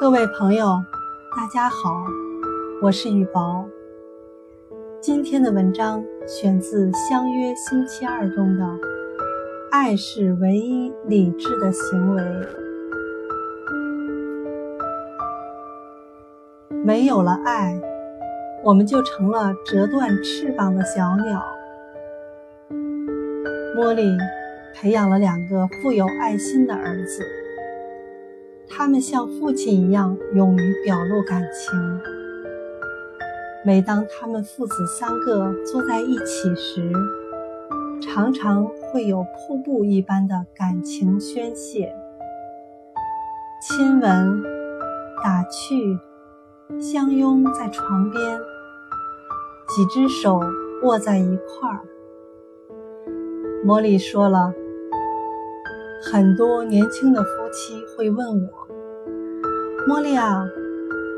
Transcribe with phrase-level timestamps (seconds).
[0.00, 0.82] 各位朋友，
[1.36, 2.06] 大家好，
[2.80, 3.68] 我是雨薄。
[4.98, 8.66] 今天的文章选自《相约星期二》中的
[9.70, 12.22] “爱是唯一理智的行为”。
[16.82, 17.78] 没有了爱，
[18.64, 21.44] 我们就成了折断翅膀的小鸟。
[23.76, 24.16] 茉莉
[24.74, 27.22] 培养了两个富有爱心的儿子，
[28.72, 32.00] 他们像父亲一样勇于表露感情。
[33.64, 36.90] 每当他们父子三个坐在一起时，
[38.00, 41.94] 常常会有瀑布一般的感情宣泄，
[43.60, 44.42] 亲吻、
[45.22, 45.98] 打趣、
[46.80, 48.40] 相拥在床边，
[49.68, 50.40] 几只手
[50.84, 51.80] 握在一块儿。
[53.66, 54.54] 茉莉说了，
[56.02, 58.48] 很多年轻的夫妻会问我
[59.88, 60.44] ：“茉莉啊。”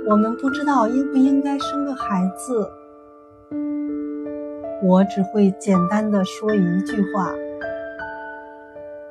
[0.05, 2.69] 我们不知道应不应该生个孩子，
[4.83, 7.33] 我只会简单的说一句话：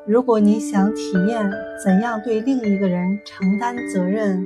[0.06, 1.50] 如果你想体验
[1.82, 4.44] 怎样对另一个人承担责任，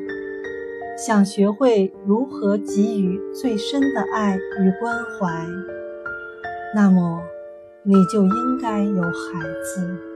[0.96, 5.48] 想学会如何给予最深的爱与关怀，
[6.76, 7.24] 那么
[7.82, 10.15] 你就应该有孩子。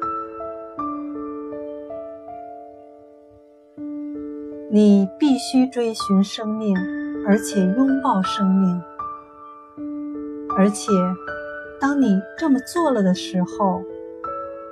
[4.71, 6.77] 你必须追寻生命，
[7.25, 8.81] 而且拥抱生命。
[10.55, 10.91] 而且，
[11.81, 13.81] 当你这么做了的时候，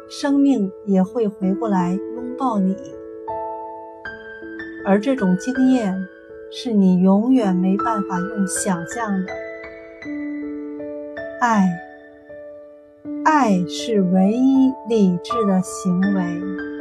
[0.07, 2.77] 生命也会回过来拥抱你。
[4.85, 5.99] 而这种经验，
[6.51, 9.33] 是你永远没办法用想象的。
[11.41, 11.67] 爱，
[13.25, 16.76] 爱是唯一理智的行为。